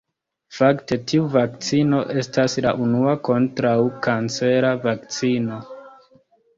[0.59, 5.65] Fakte, tiu vakcino estas la unua kontraŭkancera vakcino.